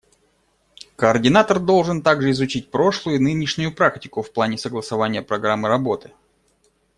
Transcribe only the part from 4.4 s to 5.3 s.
согласования